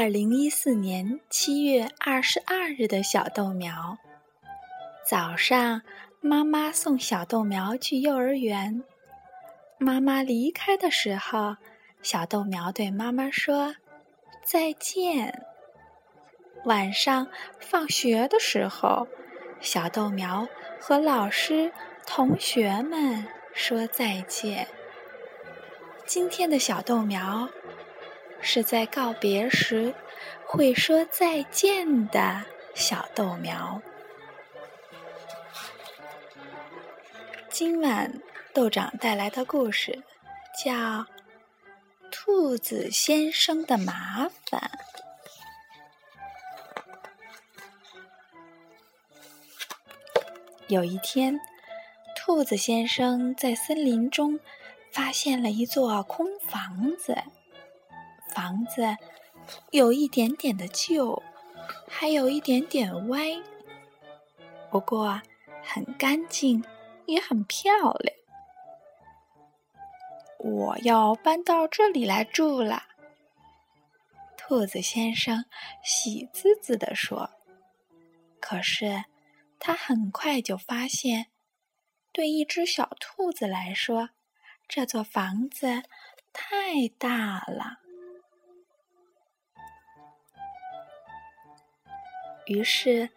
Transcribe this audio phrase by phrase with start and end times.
[0.00, 3.98] 二零一四年七月二十二日的小豆苗。
[5.04, 5.82] 早上，
[6.20, 8.84] 妈妈送小豆苗去幼儿园。
[9.76, 11.56] 妈妈离开的时候，
[12.00, 13.74] 小豆苗对妈妈说
[14.46, 15.42] ：“再见。”
[16.64, 17.26] 晚上
[17.58, 19.08] 放学的时候，
[19.60, 20.46] 小豆苗
[20.80, 21.72] 和老师、
[22.06, 24.68] 同学们说再见。
[26.06, 27.48] 今天的小豆苗。
[28.40, 29.94] 是在告别时
[30.46, 33.80] 会说再见的小豆苗。
[37.50, 38.20] 今晚
[38.54, 40.02] 豆长带来的故事
[40.64, 40.72] 叫
[42.10, 44.70] 《兔子先生的麻烦》。
[50.68, 51.40] 有一天，
[52.14, 54.38] 兔子先生在森林中
[54.92, 57.16] 发现了一座空房子。
[58.38, 58.96] 房子
[59.72, 61.20] 有一点点的旧，
[61.88, 63.42] 还有一点点歪，
[64.70, 65.20] 不过
[65.60, 66.64] 很干净，
[67.06, 68.16] 也很漂亮。
[70.38, 72.84] 我要搬到这里来住了，
[74.36, 75.44] 兔子先生
[75.82, 77.30] 喜滋滋地说。
[78.38, 79.02] 可是
[79.58, 81.26] 他很快就发现，
[82.12, 84.10] 对一只小兔子来说，
[84.68, 85.82] 这座房子
[86.32, 87.80] 太大了。
[92.48, 93.10] 于是，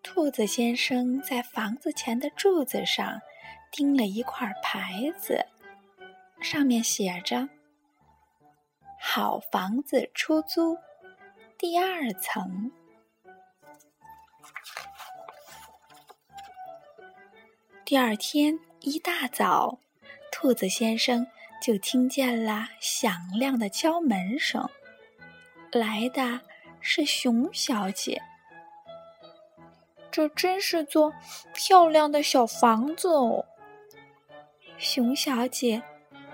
[0.00, 3.20] 兔子先生在房子前的柱子上
[3.72, 5.44] 钉了一块牌子，
[6.40, 7.48] 上面写着
[9.00, 10.78] ：“好房子出租，
[11.58, 12.70] 第二层。”
[17.84, 19.80] 第二天一大早，
[20.30, 21.26] 兔子先生
[21.60, 24.70] 就听见了响亮的敲门声，
[25.72, 26.40] 来的
[26.80, 28.22] 是熊小姐。
[30.16, 31.12] 这真是座
[31.52, 33.44] 漂亮的小房子哦，
[34.78, 35.82] 熊小姐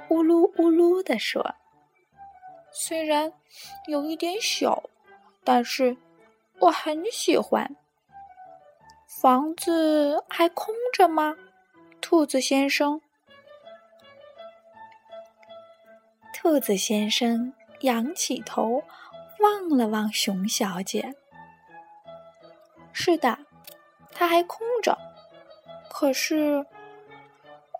[0.08, 1.56] 呜噜呜噜地说
[2.70, 3.32] ：“虽然
[3.88, 4.84] 有一点小，
[5.42, 5.96] 但是
[6.60, 7.74] 我很喜欢。
[9.20, 11.34] 房子还空着吗，
[12.00, 13.00] 兔子先生？”
[16.32, 18.84] 兔子先生仰起头
[19.40, 21.16] 望了望熊小姐
[22.94, 23.36] ：“是的。”
[24.14, 24.96] 它还空着，
[25.90, 26.64] 可是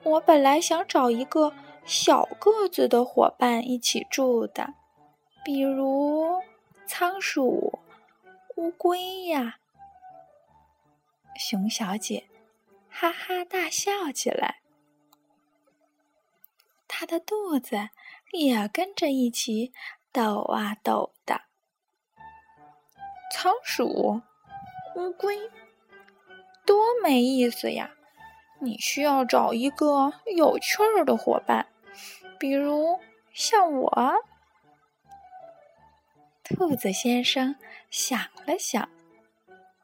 [0.02, 1.52] 我本来想找一个
[1.84, 4.74] 小个子的伙伴一起住的，
[5.44, 6.42] 比如
[6.86, 7.78] 仓鼠、
[8.56, 9.58] 乌龟呀。
[11.36, 12.28] 熊小姐
[12.88, 14.60] 哈哈大笑起来，
[16.88, 17.88] 她的肚子
[18.32, 19.72] 也跟着一起
[20.12, 21.42] 抖啊抖的。
[23.32, 24.20] 仓鼠、
[24.96, 25.50] 乌龟。
[26.64, 27.90] 多没意思呀！
[28.60, 31.66] 你需要找一个有趣儿的伙伴，
[32.38, 33.00] 比如
[33.32, 34.14] 像我。
[36.44, 37.56] 兔子先生
[37.90, 38.88] 想了想，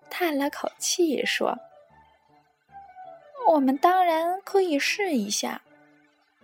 [0.09, 1.59] 叹了口气说
[3.51, 5.63] ：“我们当然可以试一下，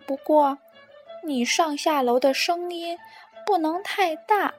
[0.05, 0.57] 不过
[1.23, 2.97] 你上下楼的声音
[3.45, 4.53] 不能太大。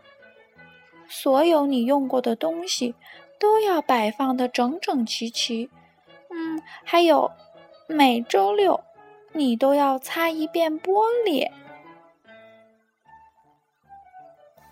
[1.08, 2.94] 所有你用过的东西。”
[3.38, 5.70] 都要摆放的整整齐齐，
[6.30, 7.30] 嗯，还有
[7.86, 8.82] 每周六
[9.32, 11.50] 你都要擦一遍玻璃。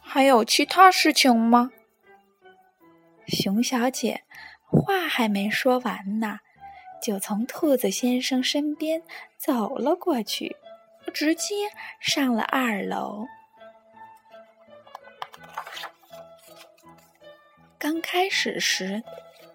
[0.01, 1.71] 还有其他事情吗？
[3.27, 4.23] 熊小姐
[4.67, 6.41] 话还没说完呢，
[7.03, 9.03] 就从兔子先生身边
[9.37, 10.57] 走了过去，
[11.13, 11.71] 直接
[12.01, 13.27] 上了二楼。
[17.85, 19.03] 刚开始时，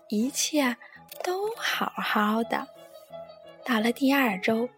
[0.08, 0.78] 一切
[1.24, 2.68] 都好好的。
[3.66, 4.70] 到了第二周，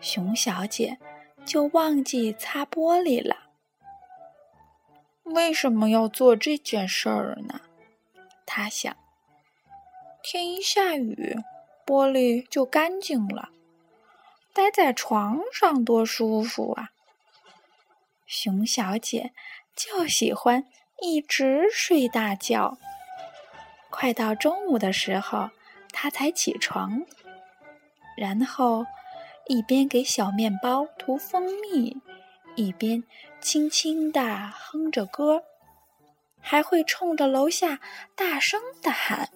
[0.00, 0.96] 熊小姐
[1.44, 3.50] 就忘记擦玻璃了。
[5.24, 7.60] 为什么要做这件事儿呢？
[8.46, 8.96] 她想。
[10.22, 11.36] 天一下雨，
[11.84, 13.50] 玻璃就干净了。
[14.54, 16.92] 待在床上多舒服啊！
[18.26, 19.34] 熊小姐
[19.74, 20.64] 就喜欢。
[21.00, 22.78] 一直睡大觉，
[23.90, 25.50] 快到中午的时候，
[25.92, 27.02] 他才起床，
[28.16, 28.86] 然后
[29.46, 31.98] 一边给小面包涂蜂蜜，
[32.54, 33.04] 一边
[33.40, 35.44] 轻轻地哼着歌，
[36.40, 37.78] 还会冲着楼下
[38.14, 39.28] 大声地喊：“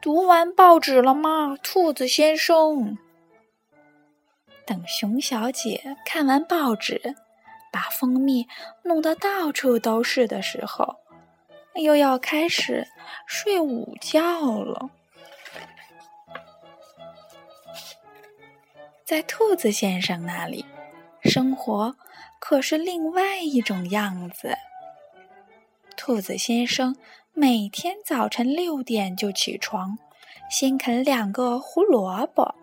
[0.00, 2.96] 读完报纸了吗，兔子先生？”
[4.64, 7.16] 等熊小姐看完报纸。
[7.74, 8.46] 把蜂蜜
[8.84, 10.94] 弄得到处都是的时候，
[11.74, 12.86] 又要开始
[13.26, 14.90] 睡午觉了。
[19.04, 20.64] 在兔子先生那里，
[21.24, 21.96] 生活
[22.38, 24.56] 可是另外一种样子。
[25.96, 26.94] 兔子先生
[27.32, 29.98] 每天早晨六点就起床，
[30.48, 32.54] 先啃两个胡萝卜，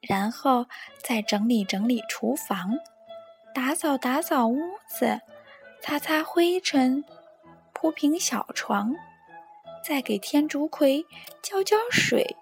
[0.00, 0.66] 然后
[1.02, 2.78] 再整理整理厨房，
[3.54, 4.58] 打扫打扫屋
[4.88, 5.20] 子，
[5.80, 7.04] 擦擦灰尘，
[7.72, 8.94] 铺平小床，
[9.82, 11.06] 再给天竺葵
[11.40, 12.36] 浇浇水。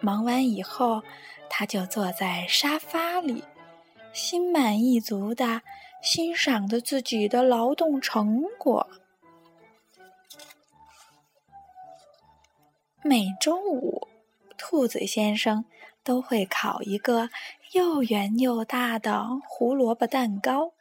[0.00, 1.02] 忙完以后。
[1.50, 3.42] 他就坐在沙发里，
[4.12, 5.62] 心满意足的
[6.02, 8.86] 欣赏着自己的劳动成果。
[13.02, 14.06] 每周五，
[14.58, 15.64] 兔子先生
[16.04, 17.30] 都会烤一个
[17.72, 20.72] 又圆又大的胡萝卜蛋糕。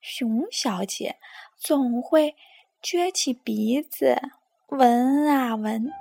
[0.00, 1.16] 熊小姐
[1.56, 2.34] 总会
[2.82, 4.16] 撅起鼻子
[4.68, 5.92] 闻啊闻，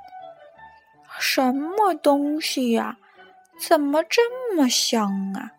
[1.19, 2.97] 什么东西呀？
[3.59, 5.51] 怎么这么香啊！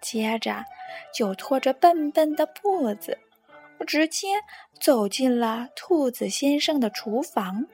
[0.00, 0.64] 接着
[1.12, 3.18] 就拖着笨笨的步子，
[3.86, 4.28] 直接
[4.80, 7.66] 走进了兔子先生的厨房。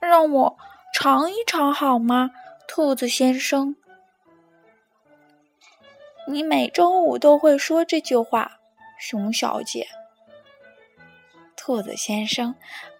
[0.00, 0.58] 让我
[0.94, 2.30] 尝一尝好吗，
[2.68, 3.74] 兔子先生？
[6.28, 8.60] 你每周五都会说这句话，
[8.96, 9.88] 熊小姐。
[11.56, 12.54] 兔子先生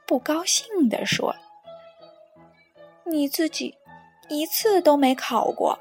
[0.04, 1.36] 不高兴地说。
[3.04, 3.78] 你自己
[4.28, 5.78] 一次都没考过，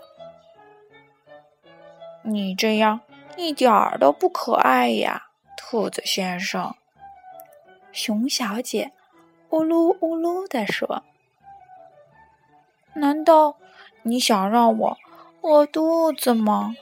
[2.22, 3.02] 你这样
[3.36, 6.76] 一点儿都不可爱呀，兔子先生。
[7.92, 8.92] 熊小姐
[9.50, 11.04] 呜噜呜噜地说
[12.96, 13.58] ：“难道
[14.04, 14.98] 你想让我
[15.42, 16.76] 饿肚子吗？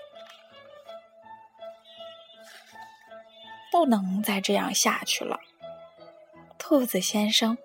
[3.72, 5.40] 不能再这样下去了。”
[6.60, 7.58] 兔子先生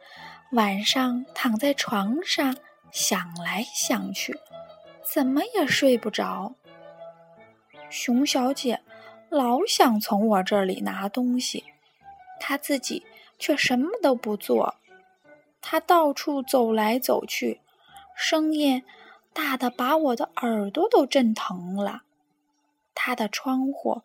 [0.53, 2.57] 晚上躺在床上。
[2.93, 4.41] 想来想去，
[5.03, 6.55] 怎么也睡不着。
[7.91, 8.81] 熊小姐
[9.29, 11.63] 老想从我这里拿东西，
[12.41, 13.05] 她自己
[13.39, 14.77] 却什么都不做。
[15.61, 17.61] 她到处走来走去，
[18.17, 18.83] 声音
[19.33, 22.03] 大的把我的耳朵都震疼了。
[22.95, 24.03] 他的窗户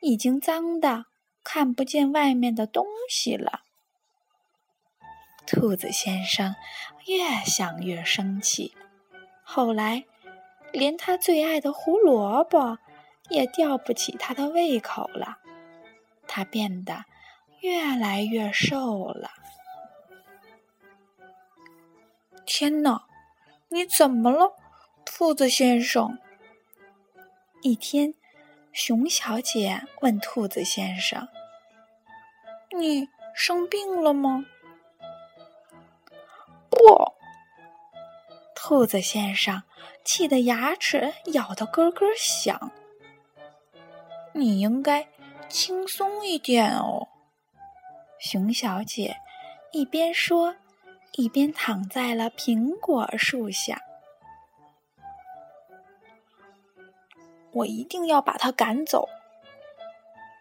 [0.00, 1.04] 已经脏的
[1.44, 3.60] 看不见外面的东西了。
[5.46, 6.56] 兔子先生
[7.06, 8.74] 越想越生气，
[9.42, 10.04] 后来
[10.72, 12.78] 连他最爱的胡萝卜
[13.28, 15.38] 也吊不起他的胃口了。
[16.26, 17.04] 他变得
[17.60, 19.30] 越来越瘦了。
[22.46, 23.06] 天哪，
[23.72, 24.56] 你怎么了，
[25.04, 26.18] 兔子先生？
[27.62, 28.14] 一天，
[28.72, 31.28] 熊小姐问兔子先生
[32.76, 34.44] ：“你生病了吗？”
[36.68, 37.14] 不，
[38.56, 39.62] 兔子先生
[40.04, 42.72] 气得牙齿咬得咯咯响。
[44.32, 45.06] 你应该
[45.48, 47.06] 轻松一点哦。
[48.18, 49.16] 熊小姐
[49.70, 50.56] 一边说，
[51.12, 53.80] 一边躺在了苹果树下。
[57.52, 59.08] 我一定要把它赶走。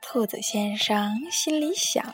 [0.01, 2.13] 兔子先生心里想。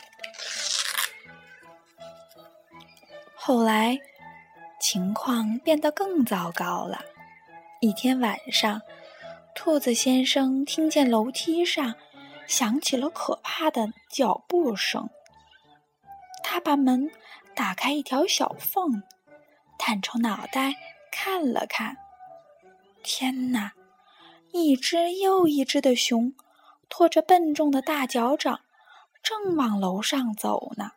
[3.34, 3.98] 后来。
[4.78, 7.00] 情况变得更糟糕了。
[7.80, 8.82] 一天晚上，
[9.54, 11.94] 兔子先生听见楼梯上
[12.46, 15.08] 响起了可怕的脚步声。
[16.44, 17.10] 他把门
[17.56, 19.02] 打开一条小缝，
[19.78, 20.74] 探出脑袋
[21.10, 21.96] 看了看。
[23.02, 23.72] 天哪！
[24.52, 26.34] 一只又一只的熊
[26.88, 28.60] 拖着笨重的大脚掌，
[29.22, 30.92] 正往楼上走呢。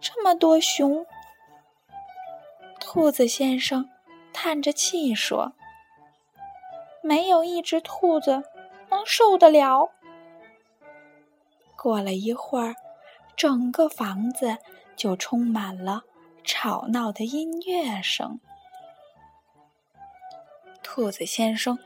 [0.00, 1.06] 这么多熊！
[2.78, 3.88] 兔子先生
[4.32, 5.52] 叹着气说
[7.02, 8.42] ：“没有一只兔子
[8.90, 9.90] 能受得了。”
[11.76, 12.74] 过了一会儿，
[13.40, 14.58] 整个房子
[14.96, 16.02] 就充满了
[16.44, 18.38] 吵闹的音乐声。
[20.82, 21.78] 兔子先生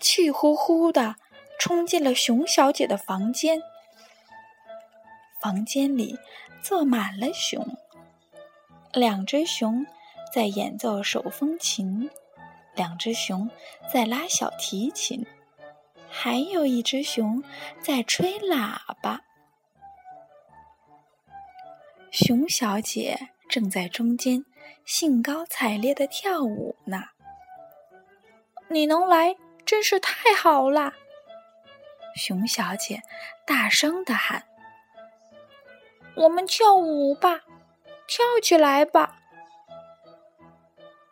[0.00, 1.16] 气呼呼的
[1.58, 3.60] 冲进了熊小姐的房间。
[5.42, 6.18] 房间里
[6.62, 7.76] 坐满了熊，
[8.94, 9.84] 两只熊。
[10.32, 12.10] 在演奏手风琴，
[12.74, 13.50] 两只熊
[13.92, 15.26] 在拉小提琴，
[16.08, 17.44] 还有一只熊
[17.82, 19.20] 在吹喇叭。
[22.16, 24.44] 熊小姐正在中间
[24.84, 27.02] 兴高采烈的跳舞呢。
[28.68, 29.34] 你能来
[29.66, 30.94] 真是太好了！
[32.14, 33.02] 熊小姐
[33.44, 34.44] 大声的喊
[36.14, 37.40] ：“我们跳舞吧，
[38.06, 39.18] 跳起来吧！”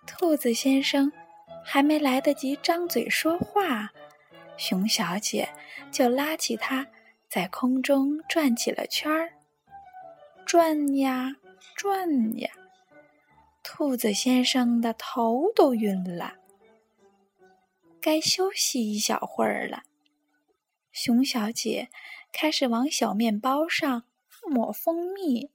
[0.06, 1.10] 兔子先生
[1.64, 3.90] 还没来得及张嘴说话，
[4.56, 5.48] 熊小姐
[5.90, 6.86] 就拉起他，
[7.28, 9.32] 在空中转起了圈儿，
[10.44, 11.36] 转呀
[11.74, 12.50] 转呀，
[13.62, 16.34] 兔子先生的头都晕了。
[18.00, 19.82] 该休息一小会儿了。
[20.92, 21.88] 熊小姐
[22.32, 24.04] 开始往小面包上
[24.46, 25.50] 抹蜂蜜，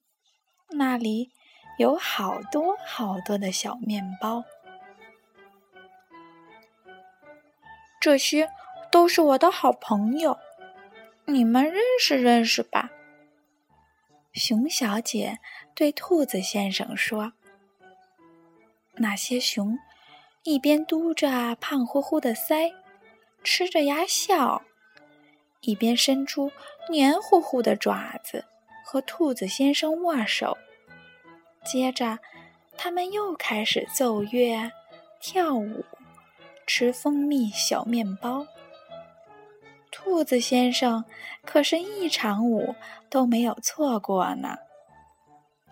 [0.70, 1.32] 那里
[1.78, 4.44] 有好多好多的小面包。
[8.00, 8.50] 这些
[8.92, 10.38] 都是我的好朋友，
[11.26, 12.90] 你们认识认识吧。
[14.38, 15.40] 熊小姐
[15.74, 17.34] 对兔子先生说
[18.98, 19.78] ：“那些熊。”
[20.44, 22.72] 一边嘟着胖乎乎的腮，
[23.44, 24.62] 吃着牙笑，
[25.60, 26.50] 一边伸出
[26.90, 28.46] 黏糊糊的爪子
[28.86, 30.58] 和兔子先生握手。
[31.66, 32.20] 接着，
[32.78, 34.72] 他们又开始奏乐、
[35.20, 35.84] 跳舞、
[36.66, 38.48] 吃蜂蜜小面包。
[40.00, 41.04] 兔子先生
[41.44, 42.76] 可是一场舞
[43.10, 44.58] 都没有错过呢。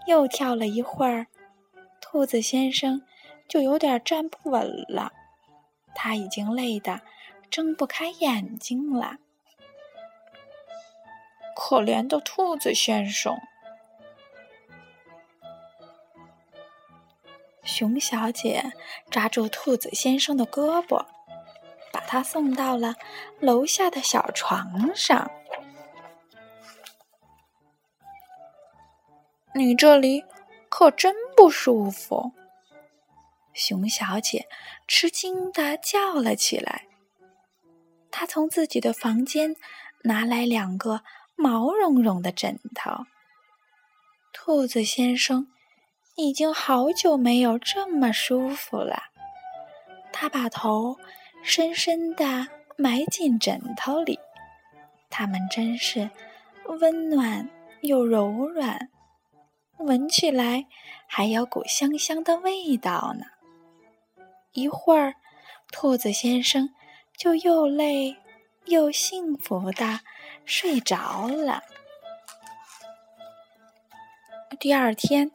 [0.07, 1.27] 又跳了一会儿，
[2.01, 3.03] 兔子先生。
[3.47, 5.11] 就有点站不稳了，
[5.93, 7.01] 他已经累得
[7.51, 9.17] 睁不开眼睛了。
[11.55, 13.37] 可怜的兔子先生，
[17.63, 18.73] 熊小姐
[19.11, 21.05] 抓住兔子先生的胳膊，
[22.15, 22.95] 他送到了
[23.41, 25.29] 楼下的小床上。
[29.53, 30.23] 你这里
[30.69, 32.31] 可真不舒服。
[33.53, 34.47] 熊小姐
[34.87, 36.87] 吃惊的叫了起来。
[38.09, 39.57] 她从自己的房间
[40.03, 41.01] 拿来两个
[41.35, 42.91] 毛茸茸的枕头。
[44.31, 45.49] 兔子先生
[46.15, 49.03] 已经好久没有这么舒服了。
[50.13, 50.97] 他把头
[51.47, 54.19] 深深的埋进枕头里，
[55.11, 56.09] 它们真是
[56.79, 57.47] 温暖
[57.81, 58.89] 又柔软，
[59.77, 60.65] 闻起来
[61.07, 63.27] 还有股香香的味道呢。
[64.53, 65.13] 一会儿，
[65.71, 66.67] 兔子先生
[67.15, 68.17] 就又累
[68.65, 69.99] 又幸福的
[70.45, 71.61] 睡着了。
[74.59, 75.29] 第二天，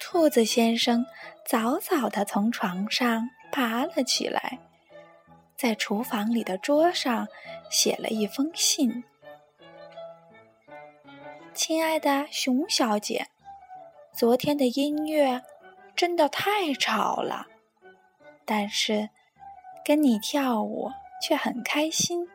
[0.00, 1.06] 兔子先生
[1.46, 4.58] 早早的从床上爬了起来，
[5.56, 7.26] 在厨房里的桌上
[7.70, 9.02] 写了一封信
[11.54, 13.26] ：“亲爱的熊小姐，
[14.12, 15.42] 昨天的音乐
[15.94, 17.46] 真的太吵了。”
[18.44, 19.08] 但是，
[19.84, 22.28] 跟你跳舞却很开心。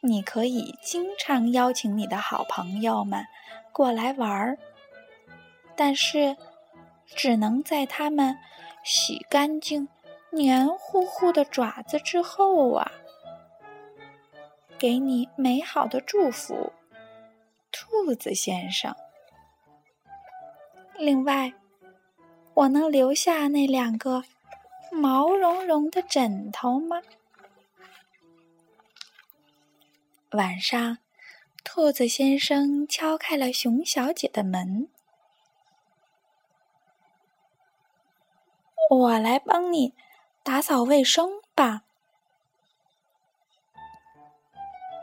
[0.00, 3.26] 你可以经常邀请你的好朋友们
[3.72, 4.56] 过来玩儿，
[5.74, 6.36] 但是
[7.04, 8.38] 只能在他们
[8.84, 9.88] 洗干净
[10.30, 12.90] 黏糊糊的爪子之后啊。
[14.78, 16.72] 给你美好的祝福，
[17.72, 18.94] 兔子先生。
[20.96, 21.52] 另外。
[22.54, 24.24] 我能留下那两个
[24.90, 27.00] 毛茸茸的枕头吗？
[30.32, 30.98] 晚上，
[31.62, 34.88] 兔子先生敲开了熊小姐的门。
[38.90, 39.94] 我来帮你
[40.48, 41.82] 打扫卫生吧。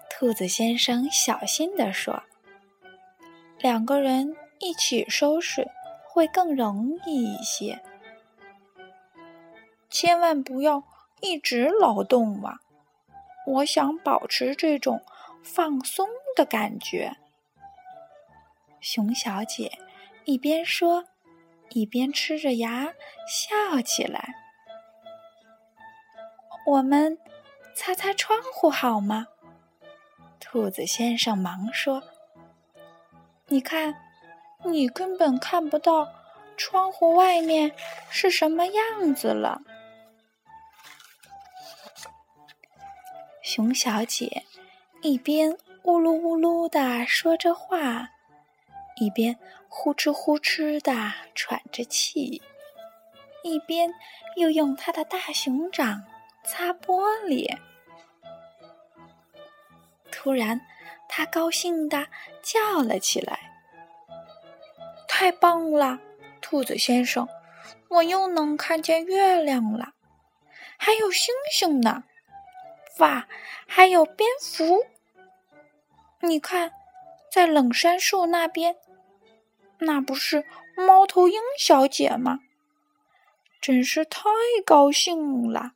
[0.09, 2.23] 兔子先生小心地说
[3.61, 5.69] ：“两个人一起收拾。”
[6.09, 7.83] 会更容易一些，
[9.89, 10.83] 千万不要
[11.21, 12.61] 一直劳动啊！
[13.45, 15.03] 我想保持这种
[15.43, 17.17] 放松的感觉。
[18.79, 19.77] 熊小姐
[20.23, 21.05] 一边说，
[21.71, 22.93] 一边吃着牙
[23.27, 24.44] 笑起来。
[26.65, 27.17] 我们
[27.75, 29.27] 擦擦窗户好吗？
[30.39, 32.03] 兔子先生忙说
[33.47, 33.95] ：“你看。”
[34.67, 36.11] 你根本看不到
[36.57, 37.71] 窗户外面
[38.09, 39.61] 是什么样子了。
[43.43, 44.43] 熊小姐
[45.03, 48.09] 一边呜噜呜噜的说着话，
[48.95, 49.37] 一边
[49.69, 52.41] 呼哧呼哧的喘着气，
[53.43, 53.93] 一边
[54.35, 56.03] 又用她的大熊掌
[56.45, 57.47] 擦玻璃。
[60.11, 60.59] 突然，
[61.09, 62.07] 他高兴的
[62.41, 63.39] 叫了起来。
[65.07, 65.99] 太棒了，
[66.41, 67.27] 兔子先生，
[67.89, 69.93] 我又能看见月亮了。
[70.77, 72.03] 还有星星呢！
[72.99, 73.27] 哇，
[73.67, 74.85] 还有蝙蝠！
[76.19, 76.71] 你看，
[77.31, 78.75] 在冷杉树那边，
[79.79, 82.39] 那不是猫头鹰小姐吗？
[83.61, 84.21] 真是太
[84.65, 85.74] 高兴了！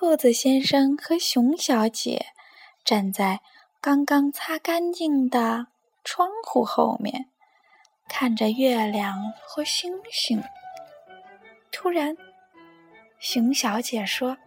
[0.00, 2.28] 兔子先生和熊小姐
[2.86, 3.40] 站在
[3.82, 5.66] 刚刚擦干净的
[6.02, 7.28] 窗户后面，
[8.08, 10.42] 看着月亮和星星。
[11.70, 12.16] 突然，
[13.18, 14.38] 熊小姐说：“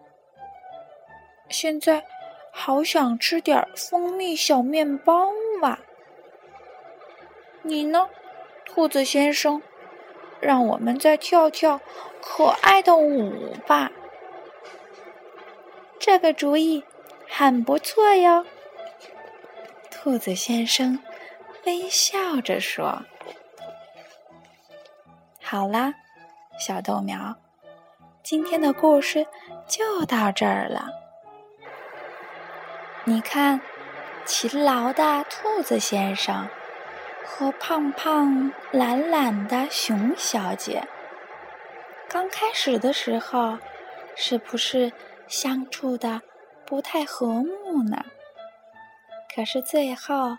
[1.50, 2.04] 现在
[2.52, 5.28] 好想吃点蜂蜜小面包
[5.62, 5.78] 啊！
[7.62, 8.10] 你呢，
[8.66, 9.62] 兔子先生？
[10.42, 11.80] 让我们再跳跳
[12.20, 13.92] 可爱的舞吧。”
[16.06, 16.84] 这个主意
[17.30, 18.46] 很不错哟，
[19.90, 21.00] 兔子先生
[21.66, 23.04] 微笑着说
[25.42, 25.94] ：“好啦，
[26.60, 27.38] 小豆苗，
[28.22, 29.26] 今天的故事
[29.66, 30.90] 就到这儿了。
[33.06, 33.62] 你看，
[34.26, 36.50] 勤劳的兔子先生
[37.24, 40.86] 和胖胖懒懒的熊小姐，
[42.10, 43.58] 刚开始的时候，
[44.18, 44.92] 是不是？”
[45.34, 46.22] 相处的
[46.64, 48.06] 不太和睦呢，
[49.34, 50.38] 可是最后，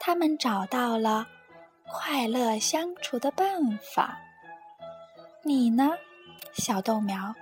[0.00, 1.28] 他们找到了
[1.86, 4.18] 快乐相处的办法。
[5.42, 5.92] 你呢，
[6.54, 7.34] 小豆苗？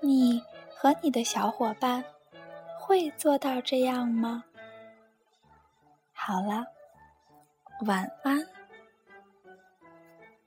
[0.00, 0.42] 你
[0.74, 2.04] 和你的小伙伴
[2.80, 4.42] 会做到这样吗？
[6.12, 6.66] 好了，
[7.86, 8.44] 晚安。